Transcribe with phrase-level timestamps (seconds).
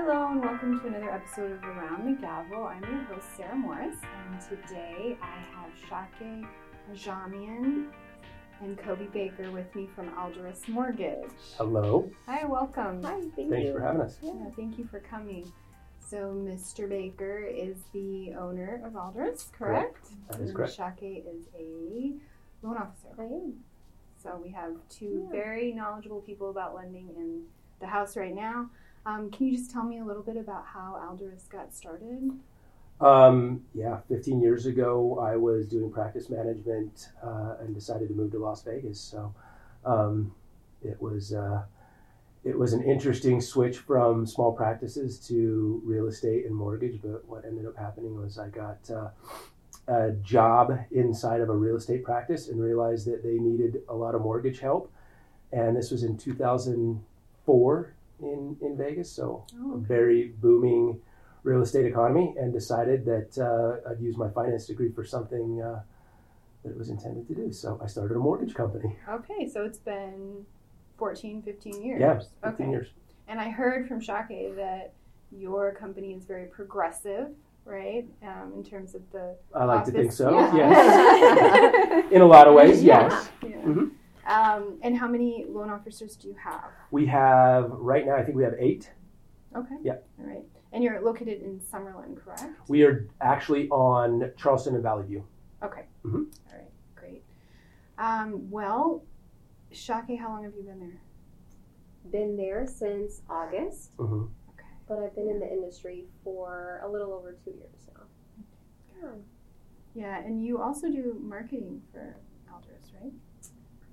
[0.00, 2.62] Hello and welcome to another episode of Around the Gavel.
[2.68, 3.96] I'm your host Sarah Morris,
[4.30, 6.46] and today I have Shake
[6.92, 7.88] Ajamian
[8.60, 11.32] and Kobe Baker with me from Alderus Mortgage.
[11.56, 12.08] Hello.
[12.26, 13.02] Hi, welcome.
[13.02, 13.72] Hi, thank Thanks you.
[13.72, 14.18] for having us.
[14.22, 15.50] Yeah, thank you for coming.
[15.98, 16.88] So, Mr.
[16.88, 20.10] Baker is the owner of Alderus, correct?
[20.30, 20.74] That is And correct.
[20.76, 22.12] Shake is a
[22.64, 23.08] loan officer.
[23.18, 23.54] I am.
[24.22, 25.30] So we have two Yeah.
[25.32, 27.46] very knowledgeable people about lending in
[27.80, 28.70] the house right now.
[29.06, 32.30] Um, can you just tell me a little bit about how Alderus got started?
[33.00, 38.32] Um, yeah, 15 years ago, I was doing practice management uh, and decided to move
[38.32, 39.00] to Las Vegas.
[39.00, 39.34] So
[39.84, 40.34] um,
[40.82, 41.62] it was uh,
[42.44, 47.00] it was an interesting switch from small practices to real estate and mortgage.
[47.02, 49.10] But what ended up happening was I got uh,
[49.86, 54.14] a job inside of a real estate practice and realized that they needed a lot
[54.14, 54.92] of mortgage help.
[55.52, 59.10] And this was in 2004 in in Vegas.
[59.10, 61.00] So Oh, a very booming
[61.42, 65.80] real estate economy and decided that uh, I'd use my finance degree for something uh,
[66.64, 67.52] that it was intended to do.
[67.52, 68.96] So I started a mortgage company.
[69.08, 70.44] Okay, so it's been
[70.98, 72.00] 14, 15 years.
[72.00, 72.18] Yeah,
[72.50, 72.70] 15 okay.
[72.70, 72.88] years.
[73.28, 74.92] And I heard from Shake that
[75.30, 77.28] your company is very progressive,
[77.64, 78.04] right?
[78.22, 80.30] Um, in terms of the I like to think so.
[80.30, 80.54] Yeah.
[80.56, 82.04] Yes.
[82.12, 83.08] In a lot of ways, Yeah.
[83.08, 83.28] yes.
[83.42, 83.56] Yeah.
[83.62, 83.90] Mhm.
[84.28, 86.70] Um, and how many loan officers do you have?
[86.90, 88.14] We have right now.
[88.14, 88.90] I think we have eight.
[89.56, 89.76] Okay.
[89.82, 89.96] Yeah.
[90.20, 90.44] All right.
[90.72, 92.44] And you're located in Summerlin, correct?
[92.68, 95.24] We are actually on Charleston and Valley View.
[95.62, 95.86] Okay.
[96.04, 96.26] Mhm.
[96.50, 96.70] All right.
[96.94, 97.22] Great.
[97.96, 99.02] Um, well,
[99.72, 101.00] Shake, how long have you been there?
[102.10, 104.68] Been there since August, hmm Okay.
[104.86, 108.02] but I've been in the industry for a little over two years now.
[109.02, 109.14] Yeah.
[109.94, 112.16] Yeah, and you also do marketing for
[112.52, 113.12] Alderus, right?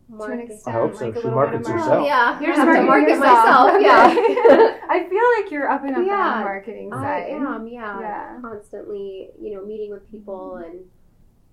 [0.08, 1.06] To an Market- extent, I hope so.
[1.06, 2.06] like a She markets herself.
[2.06, 2.40] Yeah.
[2.40, 3.74] You're just have to marketing market yourself.
[3.74, 3.82] myself.
[3.82, 4.78] Yeah.
[4.90, 7.24] I feel like you're up and up on the marketing side.
[7.24, 7.68] I am.
[7.68, 8.00] Yeah.
[8.00, 8.38] Yeah.
[8.42, 10.82] Constantly, you know, meeting with people and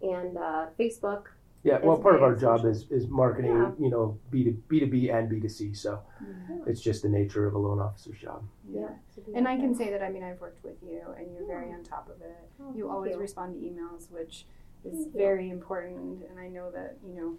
[0.03, 1.25] and uh, Facebook.
[1.65, 1.79] Yeah.
[1.83, 3.53] Well, part of our job is is marketing.
[3.57, 3.71] Yeah.
[3.79, 5.73] You know, B to B to B and B to C.
[5.73, 6.67] So Mhm.
[6.69, 8.43] it's just the nature of a loan officer's job.
[8.71, 8.89] Yeah.
[9.15, 11.73] to And I can say that I mean I've worked with you and you're very
[11.73, 12.37] on top of it.
[12.63, 13.19] Oh, You always you.
[13.21, 14.45] respond to emails, which
[14.85, 15.13] is Thank you.
[15.19, 16.25] very important.
[16.29, 17.35] And I know that you know,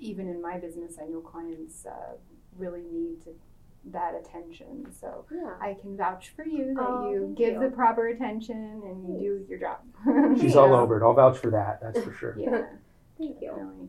[0.00, 2.14] even in my business, I know clients uh,
[2.58, 3.30] really need to,
[3.92, 4.86] that attention.
[4.98, 5.54] So Yeah.
[5.60, 7.60] I can vouch for you that Oh, you give you.
[7.60, 9.78] the proper attention and you do your job.
[10.40, 10.60] She's Yeah.
[10.60, 11.04] all over it.
[11.04, 11.80] I'll vouch for that.
[11.80, 12.34] That's for sure.
[12.38, 12.62] yeah,
[13.18, 13.88] Thank you.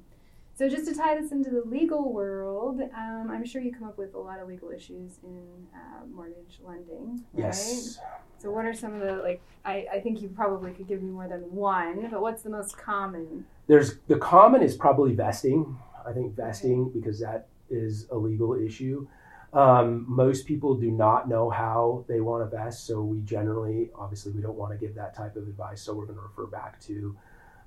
[0.53, 3.97] So just to tie this into the legal world, um, I'm sure you come up
[3.97, 5.41] with a lot of legal issues in
[5.73, 7.45] uh, mortgage lending, right?
[7.45, 7.97] Yes.
[8.37, 9.41] So what are some of the like?
[9.65, 12.77] I, I think you probably could give me more than one, but what's the most
[12.77, 13.45] common?
[13.67, 15.77] There's the common is probably vesting.
[16.07, 19.07] I think vesting because that is a legal issue.
[19.53, 24.31] Um, most people do not know how they want to vest, so we generally, obviously,
[24.31, 25.81] we don't want to give that type of advice.
[25.81, 27.17] So we're going to refer back to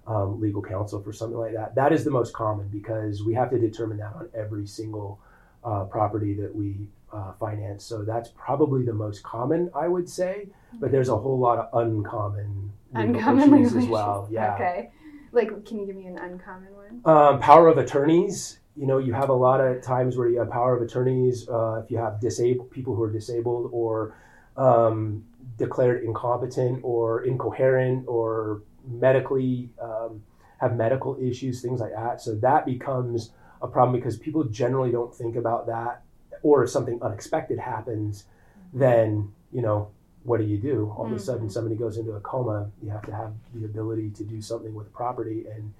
[0.07, 1.75] um, legal counsel for something like that.
[1.75, 5.21] That is the most common because we have to determine that on every single
[5.63, 7.85] uh, property that we uh, finance.
[7.85, 10.49] So that's probably the most common, I would say.
[10.81, 14.29] But there's a whole lot of uncommon legal Uncommon issues as well.
[14.31, 14.55] Yeah.
[14.55, 14.91] Okay.
[15.35, 17.01] Like, can you give me an uncommon one?
[17.05, 18.61] Um, power of attorneys.
[18.77, 21.49] You know, you have a lot of times where you have power of attorneys.
[21.49, 24.17] Uh, if you have disabled people who are disabled or
[24.57, 25.25] um,
[25.59, 30.23] declared incompetent or incoherent or medically um,
[30.59, 32.21] have medical issues, things like that.
[32.21, 33.31] So that becomes
[33.63, 36.03] a problem because people generally don't think about that.
[36.43, 38.25] Or if something unexpected happens,
[38.73, 39.91] then you know
[40.25, 40.93] what do you do?
[40.97, 41.53] All of a sudden, Mhm.
[41.53, 42.71] somebody goes into a coma.
[42.83, 45.73] You have to have the ability to do something with property, and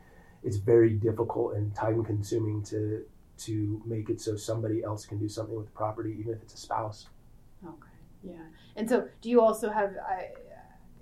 [0.43, 3.05] it's very difficult and time consuming to
[3.37, 6.57] to make it so somebody else can do something with property, even if it's a
[6.57, 7.09] spouse.
[7.65, 7.89] Okay.
[8.23, 8.47] Yeah.
[8.77, 10.23] And so, do you also have uh,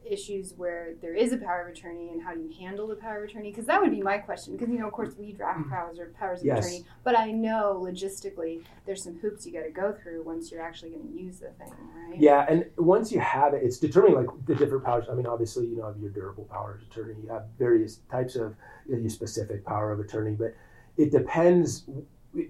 [0.04, 3.24] issues where there is a power of attorney, and how do you handle the power
[3.24, 3.50] of attorney?
[3.50, 4.52] Because that would be my question.
[4.52, 5.70] Because you know, of course, we draft mm-hmm.
[5.70, 6.46] powers or powers of.
[6.46, 6.66] Yes.
[6.66, 10.62] attorney, but I know logistically there's some hoops you got to go through once you're
[10.62, 11.72] actually going to use the thing,
[12.08, 12.20] right?
[12.20, 15.06] Yeah, and once you have it, it's determining like the different powers.
[15.10, 17.14] I mean, obviously, you know, have your durable powers of attorney.
[17.22, 18.54] You have various types of
[18.86, 20.54] you know, your specific power of attorney, but
[20.96, 21.84] it depends.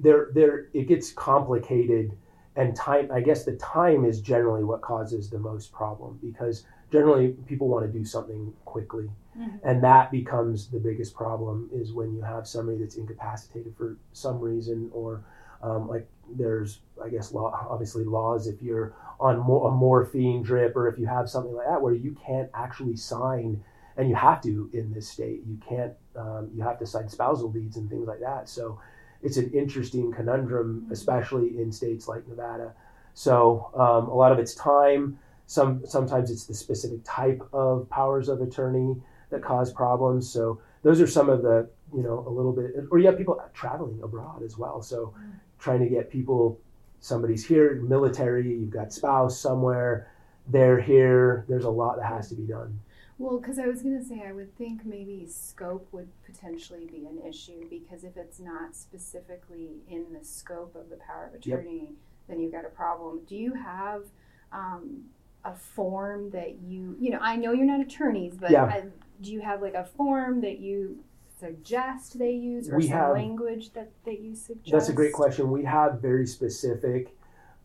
[0.00, 2.16] There, there, it gets complicated,
[2.56, 3.10] and time.
[3.12, 7.84] I guess the time is generally what causes the most problem because generally people want
[7.86, 9.58] to do something quickly, Mhm.
[9.64, 11.68] and that becomes the biggest problem.
[11.72, 15.22] Is when you have somebody that's incapacitated for some reason, or
[15.62, 16.06] um, like
[16.36, 17.66] there's, I guess, law.
[17.70, 21.66] Obviously, laws if you're on mo- a morphine drip or if you have something like
[21.66, 23.62] that where you can't actually sign
[23.96, 27.48] and you have to in this state you can't um, you have to sign spousal
[27.52, 28.80] deeds and things like that so
[29.22, 30.90] it's an interesting conundrum Mhm.
[30.92, 32.72] especially in states like nevada
[33.14, 35.18] so um, a lot of it's time
[35.52, 38.96] Some sometimes it's the specific type of powers of attorney
[39.28, 40.26] that cause problems.
[40.26, 43.38] So those are some of the you know a little bit, or you have people
[43.52, 44.80] traveling abroad as well.
[44.80, 45.12] So
[45.58, 46.58] trying to get people,
[47.00, 50.10] somebody's here, military, you've got spouse somewhere,
[50.48, 51.44] they're here.
[51.50, 52.80] There's a lot that has to be done.
[53.18, 57.06] Well, because I was going to say, I would think maybe scope would potentially be
[57.06, 61.58] an issue because if it's not specifically in the scope of the power of Yep.
[61.58, 61.92] attorney,
[62.26, 63.20] then you've got a problem.
[63.28, 64.04] Do you have
[64.50, 65.04] um,
[65.44, 68.64] a form that you, you know, I know you're not attorneys, but Yeah.
[68.64, 68.84] I,
[69.20, 70.98] do you have like a form that you
[71.38, 74.70] suggest they use or We some have- language that, that you suggest?
[74.72, 75.50] That's a great question.
[75.50, 77.16] We have very specific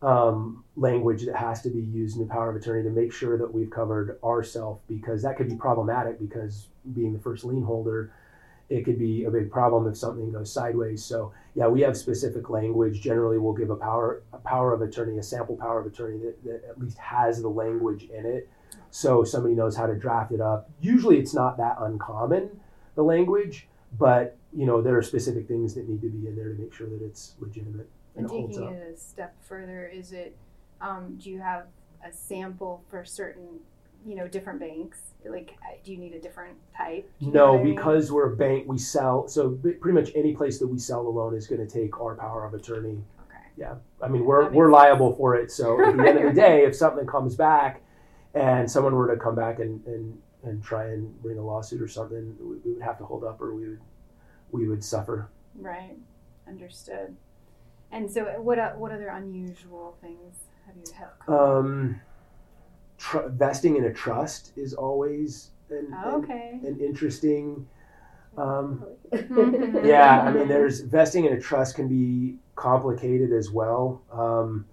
[0.02, 3.36] um, language that has to be used in the power of attorney to make sure
[3.38, 8.12] that we've covered ourselves because that could be problematic because being the first lien holder,
[8.68, 11.04] it could be a big problem if something goes sideways.
[11.04, 13.00] So yeah, we have specific language.
[13.00, 16.44] Generally, we'll give a power a power of attorney, a sample power of attorney that,
[16.44, 18.48] that at least has the language in it,
[18.90, 20.70] so somebody knows how to draft it up.
[20.80, 22.60] Usually, it's not that uncommon
[22.94, 23.68] the language,
[23.98, 26.72] but you know there are specific things that need to be in there to make
[26.72, 27.88] sure that it's legitimate
[28.18, 30.36] and, And taking it a step further, is it,
[30.80, 31.66] um, do you have
[32.04, 33.60] a sample for certain,
[34.08, 34.98] you know, different banks?
[35.24, 37.10] Like, uh, do you need a different type?
[37.20, 37.74] Do you know No, I mean?
[37.74, 39.28] because we're a bank, we sell.
[39.28, 42.14] So pretty much any place that we sell the loan is going to take our
[42.16, 43.02] power of attorney.
[43.26, 43.44] Okay.
[43.56, 44.72] Yeah i mean, we're we're sense.
[44.72, 45.50] liable for it.
[45.50, 47.82] So at the end of the day, if something comes back,
[48.34, 51.88] and someone were to come back and and, and try and bring a lawsuit or
[51.88, 53.80] something, we, we would have to hold up, or we would
[54.52, 55.28] we would suffer.
[55.54, 55.96] Right.
[56.46, 57.16] Understood.
[57.90, 61.28] And so, what what other unusual things have you have?
[61.28, 62.00] Um,
[62.98, 67.66] tr- vesting in a trust is always an, Oh, an, an interesting.
[68.36, 69.84] Um, Mhm.
[69.84, 74.02] yeah, I mean, there's vesting in a trust can be complicated as well.
[74.12, 74.66] Um,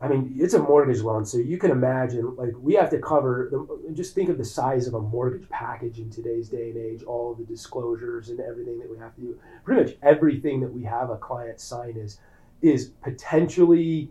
[0.00, 3.48] I mean, it's a mortgage loan, so you can imagine, like, we have to cover.
[3.50, 7.02] The, just think of the size of a mortgage package in today's day and age.
[7.02, 9.38] All of the disclosures and everything that we have to do.
[9.64, 12.18] Pretty much everything that we have a client sign is
[12.62, 14.10] is potentially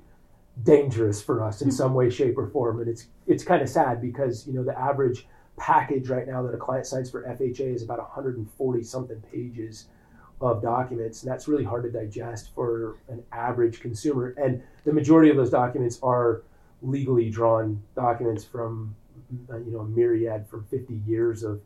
[0.64, 1.74] dangerous for us in hmm.
[1.74, 2.80] some way, shape, or form.
[2.80, 5.28] And it's it's kind of sad because you know the average
[5.58, 9.88] package right now that a client signs for FHA is about 140 something pages
[10.40, 14.36] of documents, and that's really hard to digest for an average consumer.
[14.38, 16.44] And the majority of those documents are
[16.84, 18.96] legally drawn documents from
[19.32, 21.62] you know a myriad from 50 years of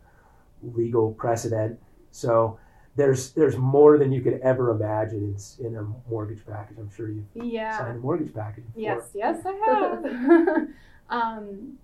[0.63, 1.79] legal precedent.
[2.11, 2.59] So
[2.95, 6.77] there's there's more than you could ever imagine in, in a mortgage package.
[6.77, 7.77] I'm sure you've Yeah.
[7.77, 8.81] signed a mortgage package before.
[8.81, 9.53] Yes, yes, I
[10.49, 10.67] have.
[11.09, 11.77] um,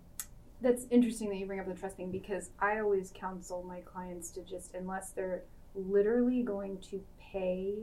[0.61, 4.31] that's interesting that you bring up the trust thing because I always counsel my clients
[4.31, 5.43] to just, unless they're
[5.75, 7.75] literally going to pay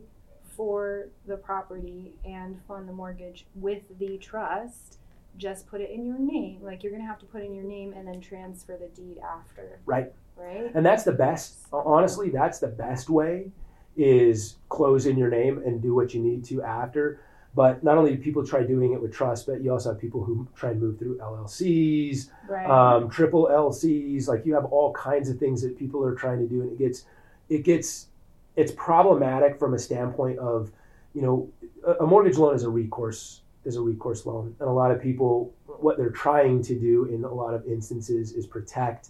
[0.56, 4.98] for the property and fund the mortgage with the trust,
[5.36, 6.58] just put it in your name.
[6.62, 9.18] Like you're going to have to put in your name and then transfer the deed
[9.18, 9.78] after.
[9.86, 10.12] Right.
[10.36, 10.70] Right?
[10.74, 11.56] And that's the best.
[11.72, 13.50] Honestly, that's the best way
[13.96, 17.20] is close in your name and do what you need to after.
[17.54, 20.24] But not only do people try doing it with trust, but you also have people
[20.24, 22.68] who try and move through LLCs, Right.
[22.68, 24.26] um, triple LCs.
[24.26, 26.78] Like you have all kinds of things that people are trying to do, and it
[26.78, 27.04] gets,
[27.48, 28.08] it gets,
[28.56, 30.72] it's problematic from a standpoint of,
[31.14, 31.48] you know,
[31.86, 35.00] a, a mortgage loan is a recourse is a recourse loan, and a lot of
[35.00, 39.08] people, what they're trying to do in a lot of instances is protect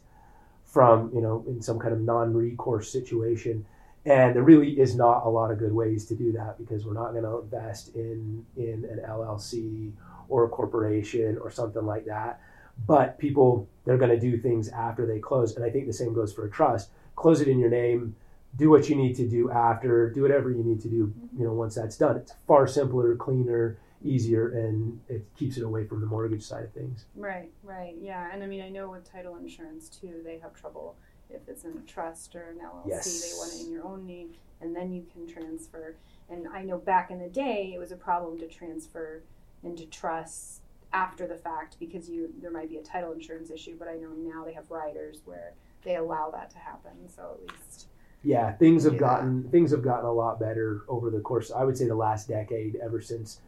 [0.74, 3.64] from, you know, in some kind of non-recourse situation.
[4.04, 6.94] And there really is not a lot of good ways to do that because we're
[6.94, 9.92] not going to invest in in an LLC
[10.28, 12.40] or a corporation or something like that.
[12.86, 15.54] But people they're going to do things after they close.
[15.54, 16.90] And i think the same goes for a trust.
[17.14, 18.16] Close it in your name
[18.56, 21.52] do what you need to do after do whatever you need to do you know
[21.52, 22.16] once that's done.
[22.16, 26.72] It's far simpler cleaner easier and it keeps it away from the mortgage side of
[26.72, 30.54] things Right, right, yeah, and I mean, I know with title insurance too, they have
[30.54, 30.96] trouble
[31.30, 33.22] if it's in a trust or an LLC.
[33.22, 35.96] They want it in your own name, and then you can transfer.
[36.30, 39.22] And I know back in the day, it was a problem to transfer
[39.62, 40.60] into trusts
[40.92, 43.76] after the fact because you there might be a title insurance issue.
[43.78, 47.08] But I know now they have riders where they allow that to happen.
[47.08, 47.88] So at least,
[48.22, 51.76] yeah things have gotten things have gotten a lot better over the course i would
[51.76, 53.40] say the last decade ever since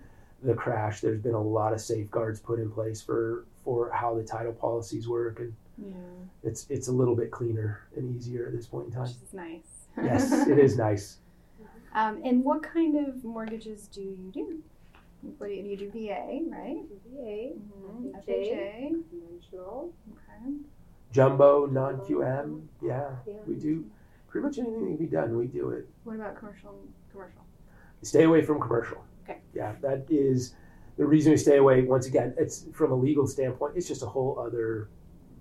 [0.43, 4.23] the crash there's been a lot of safeguards put in place for for how the
[4.23, 5.93] title policies work and yeah,
[6.43, 9.33] it's it's a little bit cleaner and easier at this point in time which is
[9.33, 9.87] nice.
[10.03, 11.19] yes it is nice
[11.95, 14.63] Um, and what kind of mortgages do you do?
[15.39, 15.91] What do you, you do?
[15.91, 16.85] VA, right?
[17.09, 18.13] VA, Mhm.
[18.21, 18.27] FHA.
[18.27, 18.89] FHA.
[19.09, 19.93] conventional.
[20.13, 20.53] Okay.
[21.13, 23.35] jumbo non-qm yeah Yeah.
[23.47, 23.85] we do
[24.29, 26.79] pretty much anything that can be done we do it What about commercial?
[27.11, 27.41] Commercial.
[28.03, 29.41] stay away from commercial Okay.
[29.55, 30.55] yeah that is
[30.97, 34.07] the reason we stay away, once again, it's from a legal standpoint, it's just a
[34.07, 34.89] whole other,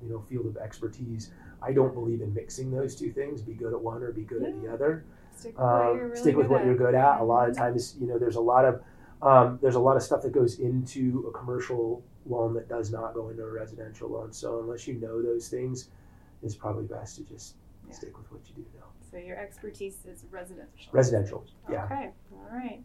[0.04, 1.32] you know, field of expertise.
[1.62, 3.42] I don't believe in mixing those two things.
[3.42, 5.06] Be good at one or be good at the other.
[5.38, 6.68] Stick with what Um, you're really stick with good what at.
[6.68, 7.22] you're good at.
[7.22, 8.82] A lot of times, you know, there's a lot of
[9.22, 13.14] um, there's a lot of stuff that goes into a commercial loan that does not
[13.14, 14.34] go into a residential loan.
[14.34, 15.88] So unless you know those things,
[16.44, 17.56] it's probably best to just
[17.88, 17.94] Yeah.
[17.94, 18.84] stick with what you do know.
[19.10, 20.92] So your expertise is residential.
[20.92, 21.86] Residential, yeah.
[21.86, 22.12] Okay.
[22.34, 22.84] All right.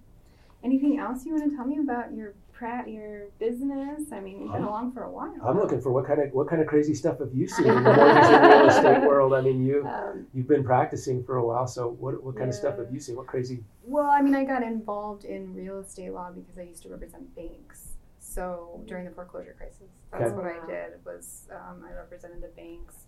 [0.63, 4.13] Anything else you want to tell me about your prat your business?
[4.13, 5.35] I mean, you've been I'm- along for a while.
[5.43, 7.83] I'm looking for what kind of what kind of crazy stuff have you seen in
[7.83, 9.33] the mortgage and real estate world?
[9.33, 12.55] I mean, you Um, you've been practicing for a while, so what what kind of
[12.55, 13.17] stuff have you seen?
[13.17, 13.65] What crazy?
[13.85, 17.35] well, I mean, I got involved in real estate law because I used to represent
[17.35, 17.95] banks.
[18.19, 20.35] So during the foreclosure crisis, that's Okay.
[20.37, 21.05] what I did.
[21.07, 23.07] Was um, I represented the banks,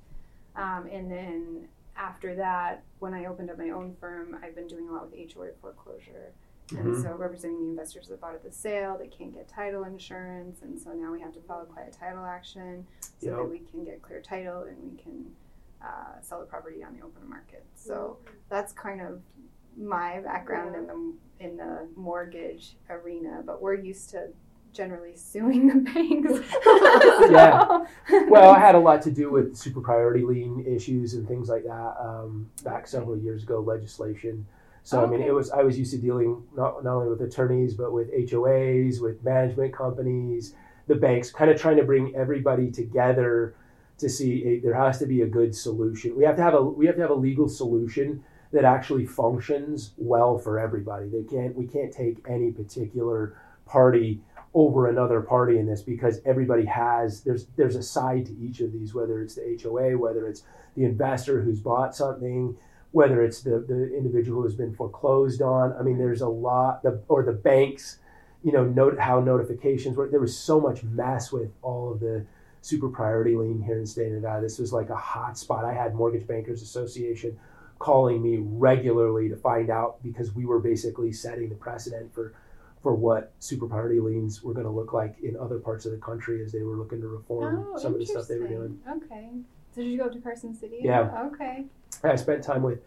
[0.57, 4.89] um, and then after that, when I opened up my own firm, I've been doing
[4.89, 6.33] a lot with HOA foreclosure.
[6.71, 7.03] And Mhm.
[7.03, 10.81] so representing the investors that bought at the sale, they can't get title insurance, and
[10.81, 12.87] so now we have to file a quiet title action
[13.19, 13.37] so Yep.
[13.37, 15.35] that we can get clear title and we can
[15.83, 17.65] uh, sell the property on the open market.
[17.75, 18.17] So
[18.49, 19.21] that's kind of
[19.77, 21.13] my background in the
[21.45, 24.29] in the mortgage arena, but we're used to
[24.73, 26.33] generally suing the banks.
[27.31, 27.85] Yeah.
[28.31, 31.65] Well, I had a lot to do with super priority lien issues and things like
[31.65, 34.47] that um, back several years ago, legislation.
[34.85, 37.75] So I mean, it was I was used to dealing not not only with attorneys
[37.75, 40.55] but with HOAs, with management companies,
[40.89, 43.55] the banks, kind of trying to bring everybody together
[43.99, 46.17] to see a, there has to be a good solution.
[46.17, 49.93] We have to have a we have to have a legal solution that actually functions
[49.97, 51.09] well for everybody.
[51.09, 53.37] They can't we can't take any particular
[53.67, 54.21] party
[54.55, 58.73] over another party in this because everybody has there's there's a side to each of
[58.73, 60.43] these whether it's the HOA whether it's
[60.77, 62.57] the investor who's bought something
[62.93, 67.03] whether it's the, the individual who's been foreclosed on I mean there's a lot the
[67.09, 67.99] or the banks
[68.45, 72.25] you know note how notifications work there was so much mess with all of the
[72.61, 75.65] super priority lien here in the state of Nevada this was like a hot spot
[75.65, 77.39] I had Mortgage Bankers Association
[77.79, 82.35] calling me regularly to find out because we were basically setting the precedent for
[82.83, 85.99] for what super priority liens were going to look like in other parts of the
[85.99, 88.79] country as they were looking to reform Oh, some of the stuff they were doing.
[88.89, 89.31] Okay.
[89.75, 90.81] So did you go up to Carson City?
[90.83, 91.29] Yeah.
[91.33, 91.65] Okay.
[92.05, 92.81] I spent time with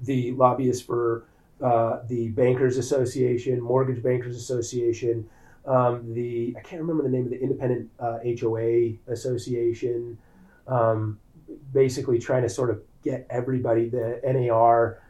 [0.00, 1.24] the lobbyists for
[1.62, 5.28] uh, the Bankers Association, Mortgage Bankers Association,
[5.64, 10.18] um, the I can't remember the name of the Independent uh, HOA Association.
[10.66, 11.20] Um,
[11.72, 15.00] basically, trying to sort of get everybody, the NAR,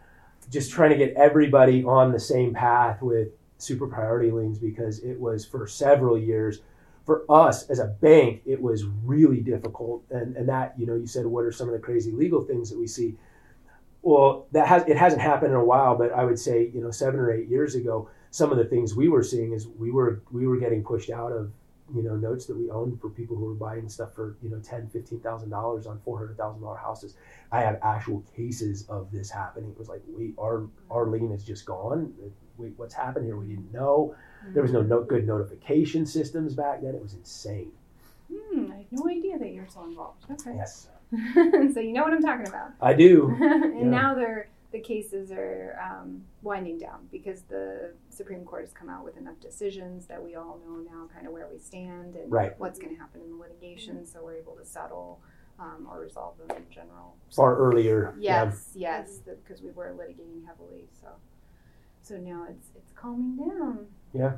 [0.51, 3.29] just trying to get everybody on the same path with
[3.59, 6.61] super priority liens because it was for several years
[7.07, 11.07] for us as a bank it was really difficult and and that you know you
[11.07, 13.15] said what are some of the crazy legal things that we see
[14.03, 16.91] well that has it hasn't happened in a while but i would say you know
[16.91, 20.23] seven or eight years ago some of the things we were seeing is we were
[20.31, 21.53] we were getting pushed out of
[21.95, 24.59] you know notes that we owned for people who were buying stuff for you know
[24.61, 27.17] ten fifteen thousand dollars on four hundred thousand dollar houses.
[27.51, 29.71] I have actual cases of this happening.
[29.71, 32.13] It was like wait our our lien is just gone?
[32.57, 33.37] Wait what's happened here?
[33.37, 34.15] We didn't know.
[34.49, 36.95] There was no, no good notification systems back then.
[36.95, 37.73] It was insane.
[38.33, 40.25] Hmm, I had no idea that you're so involved.
[40.31, 40.55] Okay.
[40.57, 40.89] yes
[41.75, 42.71] so you know what I'm talking about.
[42.81, 43.85] i do and Yeah.
[44.01, 49.05] now they're the cases are um, winding down because the Supreme Court has come out
[49.05, 52.59] with enough decisions that we all know now kind of where we stand and Right.
[52.59, 54.07] what's going to happen in the litigation.
[54.07, 55.21] So we're able to settle
[55.59, 57.17] um, or resolve them in general.
[57.37, 58.45] far earlier yeah.
[58.47, 60.87] Yes, yes, because we were litigating heavily.
[61.03, 61.09] So,
[62.01, 63.87] so now it's it's calming down.
[64.15, 64.37] Yeah.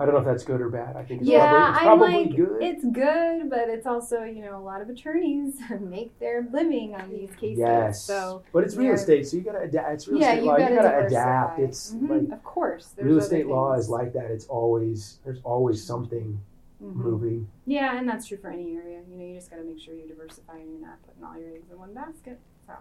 [0.00, 0.96] I don't know if that's good or bad.
[0.96, 2.62] I think it's Yeah, probably, it's I'm probably like, good.
[2.62, 7.10] It's good, but it's also, you know, a lot of attorneys make their living on
[7.10, 7.58] these cases.
[7.58, 8.04] yes.
[8.04, 9.92] So, but it's real estate, so you gotta adapt.
[9.94, 10.56] It's real yeah, estate you law.
[10.58, 11.20] gotta, you gotta diversify.
[11.20, 11.58] adapt.
[11.60, 12.94] It's Mhm, like of course.
[13.00, 14.30] Real estate law is like that.
[14.30, 16.40] It's always there's always something
[16.82, 16.94] Mhm.
[16.94, 17.48] moving.
[17.66, 19.00] Yeah, and that's true for any area.
[19.10, 21.36] You know, you just got to make sure you diversify and you're not putting all
[21.36, 22.38] your eggs in one basket.
[22.68, 22.74] So,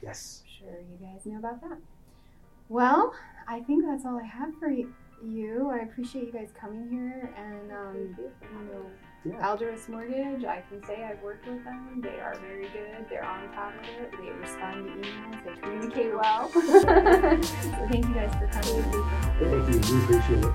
[0.00, 0.44] Yes.
[0.44, 1.78] I'm sure you guys know about that.
[2.68, 3.12] Well,
[3.48, 4.86] I think that's all I have for y-
[5.22, 5.70] you.
[5.70, 8.30] I appreciate you guys coming here and, um, Thank you.
[8.58, 8.90] you know,
[9.24, 9.46] Yeah.
[9.46, 12.00] Alderus Mortgage, I can say I've worked with them.
[12.02, 13.06] They are very good.
[13.08, 14.10] They're on top of it.
[14.20, 15.44] They respond to emails.
[15.44, 16.48] They communicate well.
[16.52, 16.60] so
[17.88, 18.82] thank you guys for coming.
[19.38, 19.96] Thank you.
[19.96, 20.52] We appreciate it.